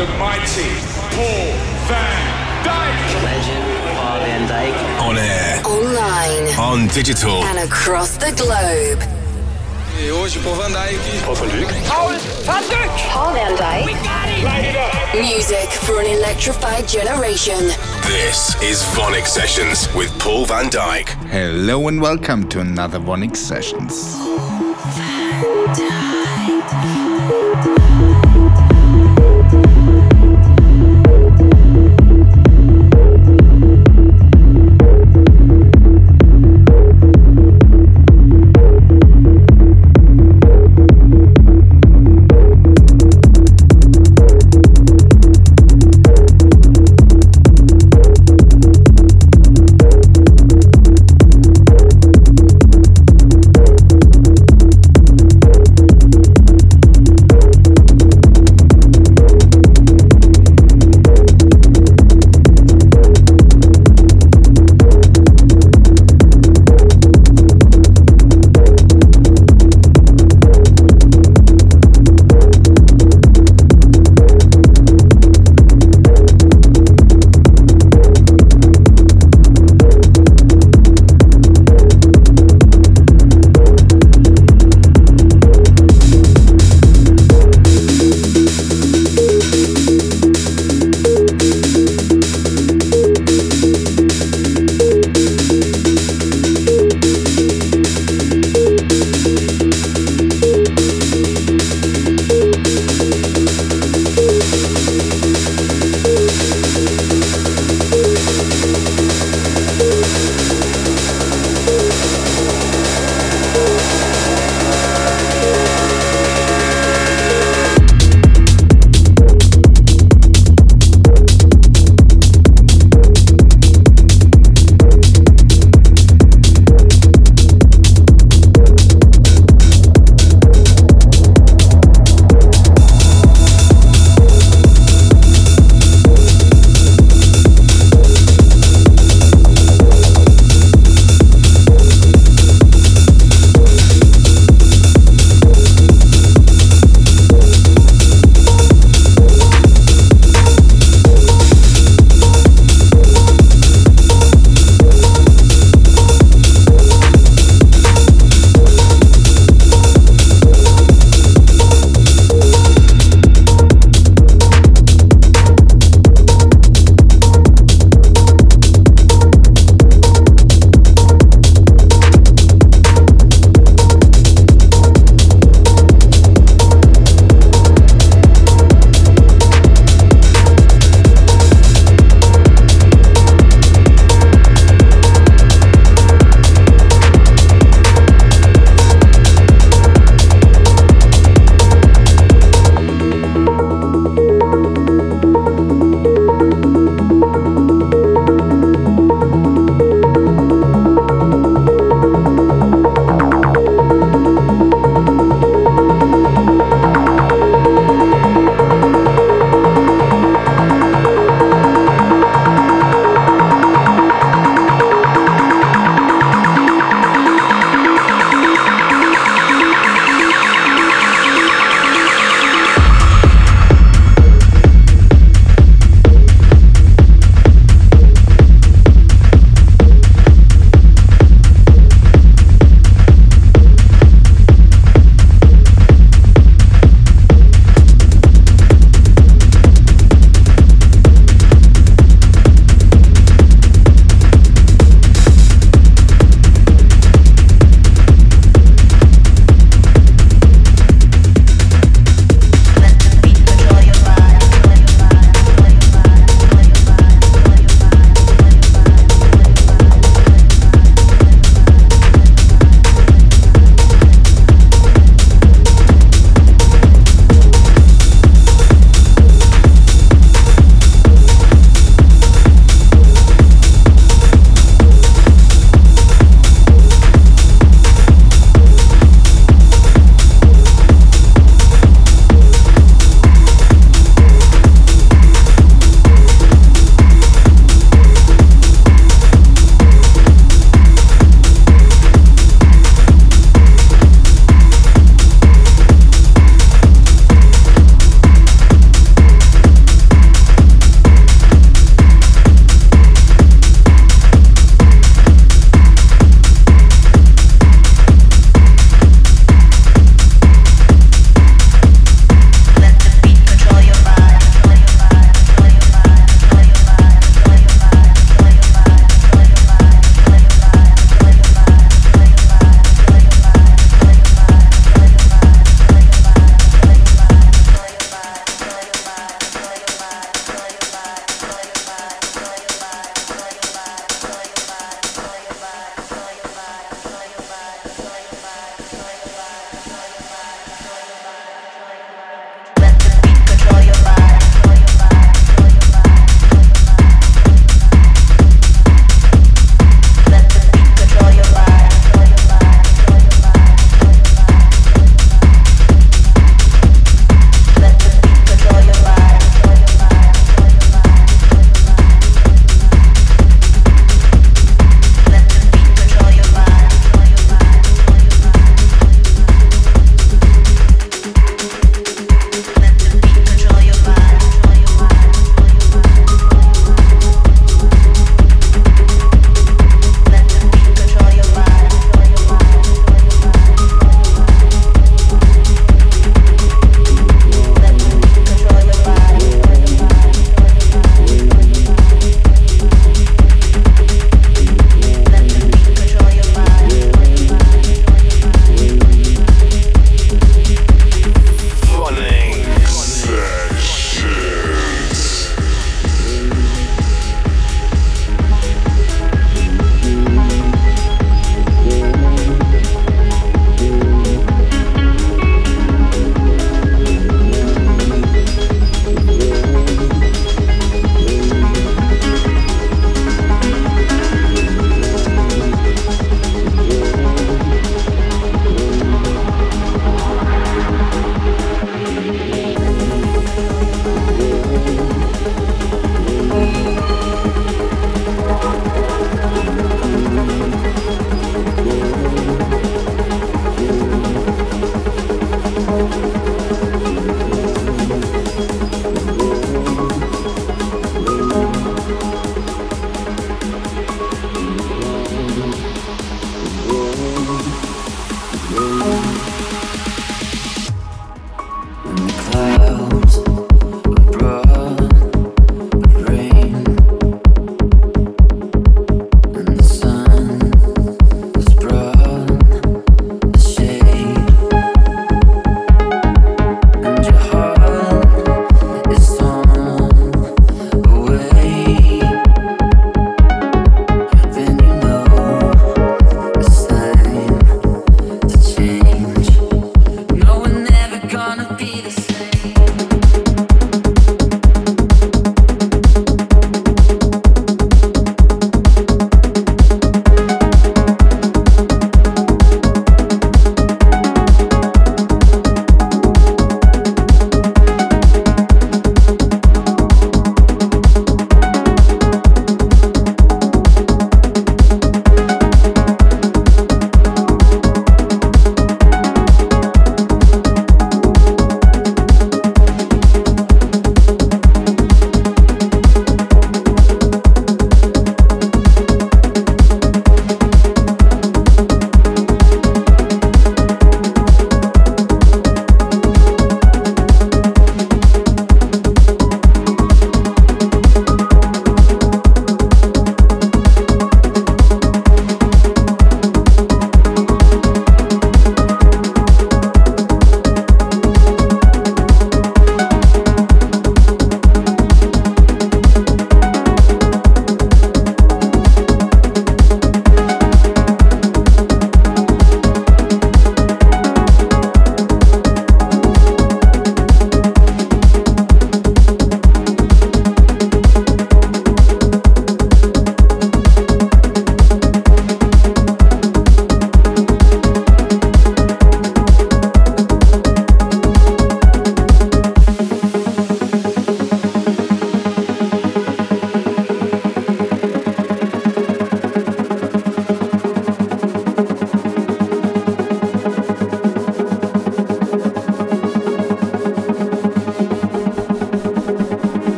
[0.00, 0.70] the mighty
[1.12, 1.52] Paul
[1.84, 2.22] van
[2.64, 3.22] Dyk.
[3.22, 3.64] Legend
[3.96, 4.74] Paul van Dyk.
[5.06, 7.44] On air, Online on digital.
[7.44, 9.02] and across the globe.
[10.00, 10.96] E hoje, Paul van Dyk.
[11.26, 11.34] Paul
[13.34, 13.94] van Dyk.
[15.20, 17.58] Music for an electrified generation.
[18.06, 21.08] This is VONYC Sessions with Paul van Dyk.
[21.28, 24.16] Hello and welcome to another Vonix Sessions.
[25.76, 26.09] to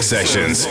[0.00, 0.66] Sessions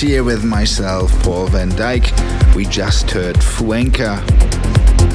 [0.00, 2.54] Here with myself, Paul van Dyk.
[2.54, 4.18] We just heard Fuenka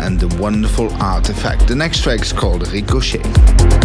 [0.02, 1.70] and the wonderful artifact.
[1.70, 3.83] The next track is called Ricochet.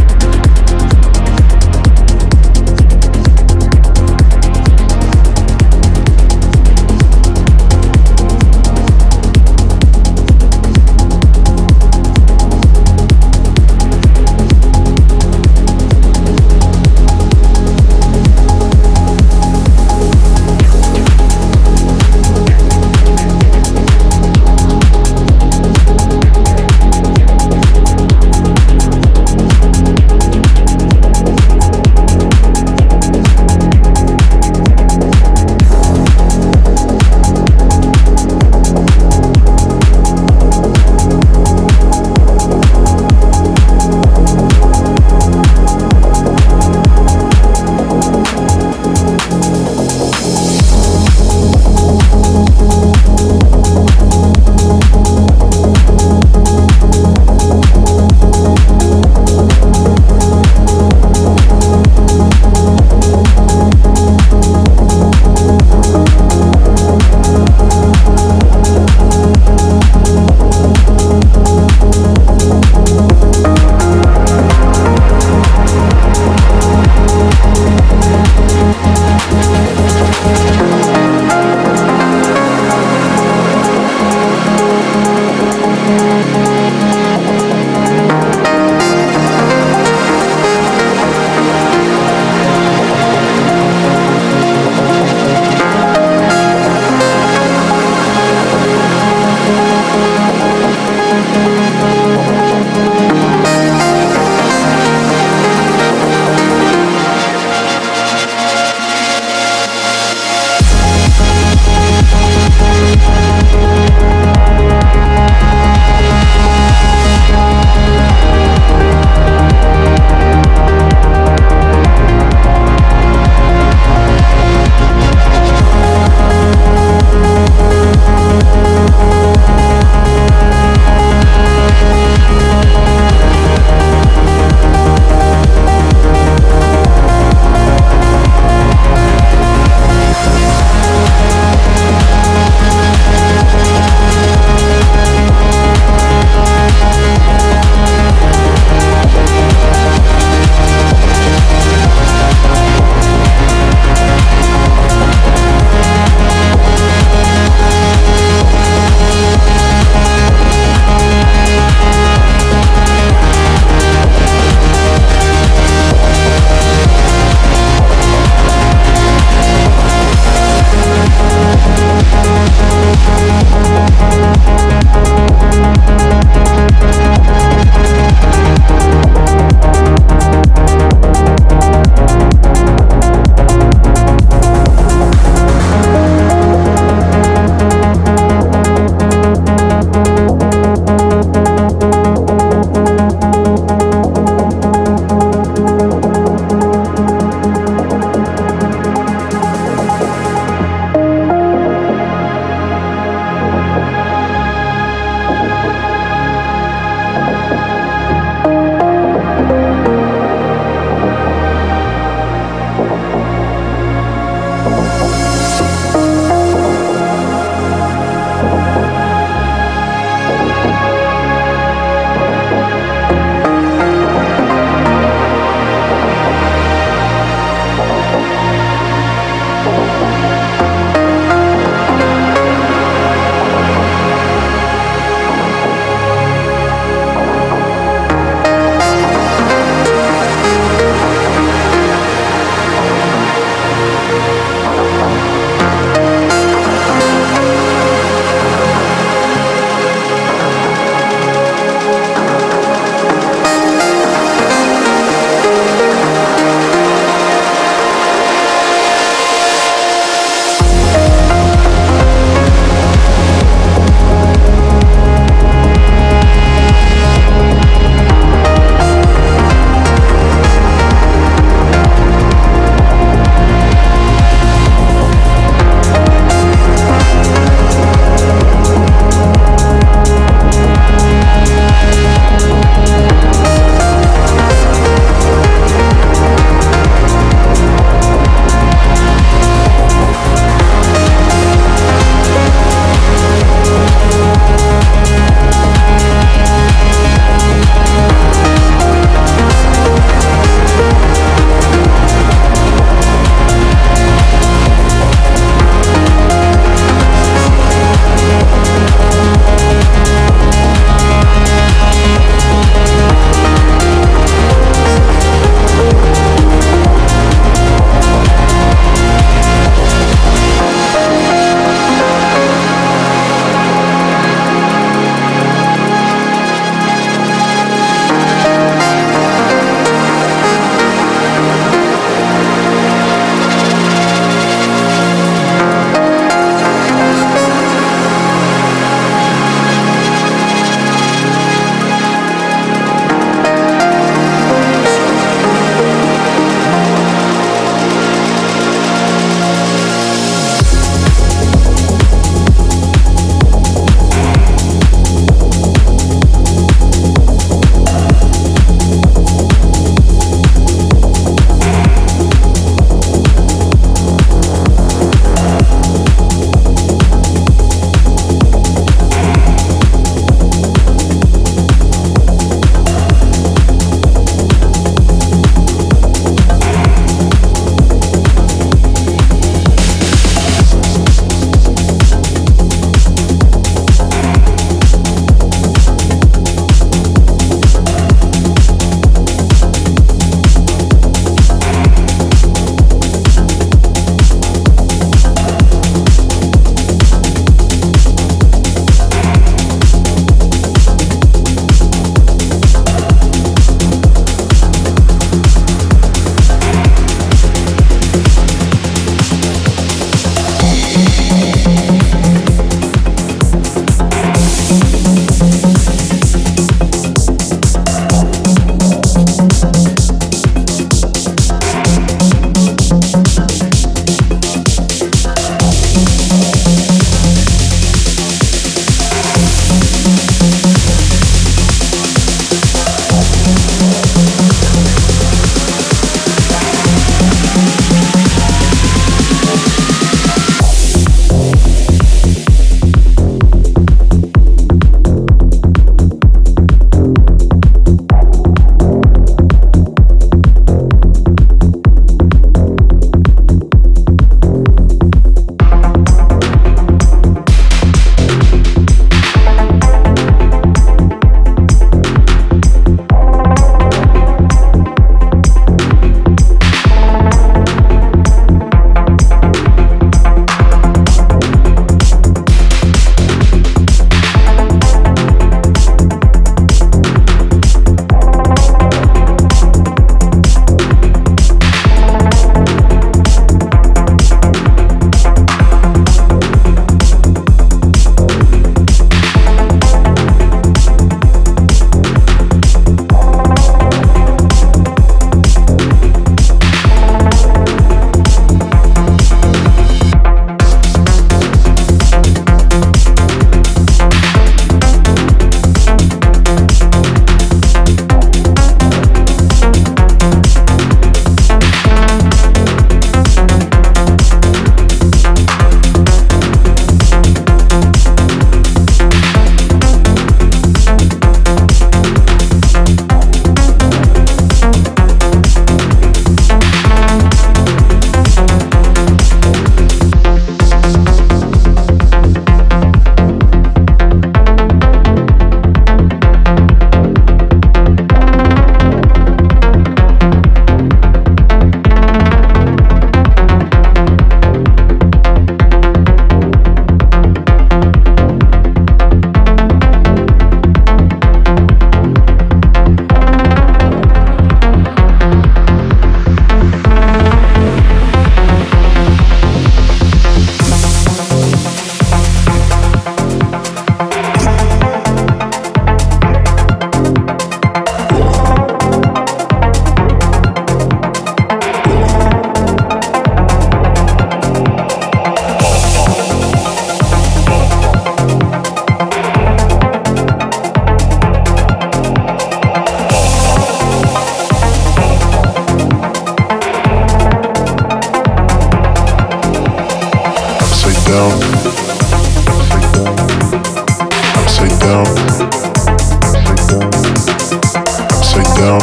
[598.58, 598.80] down,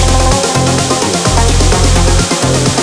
[2.77, 2.82] it.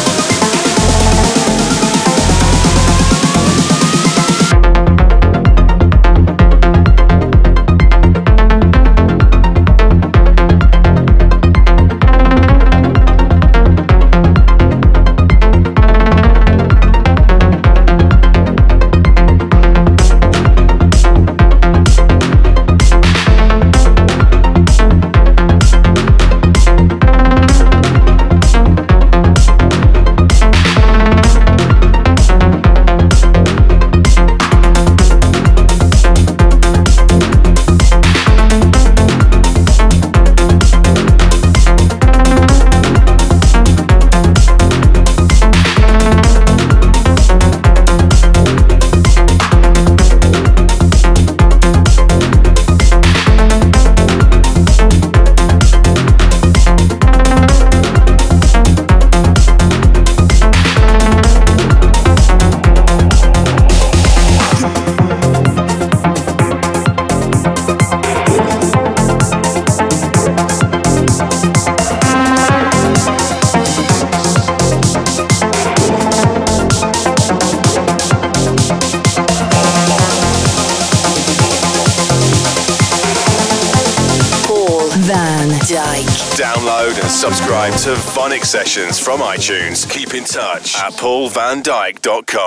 [88.50, 89.88] sessions from iTunes.
[89.88, 92.40] Keep in touch at paulvandyk.com.